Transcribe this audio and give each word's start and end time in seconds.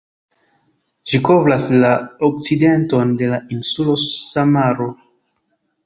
Ĝi 1.11 1.19
kovras 1.27 1.67
la 1.85 1.91
okcidenton 2.29 3.15
de 3.23 3.31
la 3.35 3.41
insulo 3.59 4.01
Samaro. 4.09 4.93